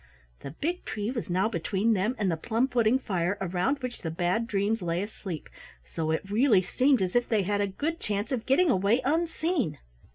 The 0.39 0.49
big 0.49 0.83
tree 0.83 1.11
was 1.11 1.29
now 1.29 1.47
between 1.47 1.93
them 1.93 2.15
and 2.17 2.31
the 2.31 2.35
plum 2.35 2.67
pudding 2.67 2.97
fire 2.97 3.37
around 3.39 3.83
which 3.83 4.01
the 4.01 4.09
Bad 4.09 4.47
Dreams 4.47 4.81
lay 4.81 5.03
asleep, 5.03 5.47
so 5.85 6.09
it 6.09 6.27
really 6.27 6.63
seemed 6.63 7.03
as 7.03 7.15
if 7.15 7.29
they 7.29 7.43
had 7.43 7.61
a 7.61 7.67
good 7.67 7.99
chance 7.99 8.31
of 8.31 8.47
getting 8.47 8.71
away 8.71 9.01
unseen. 9.05 9.77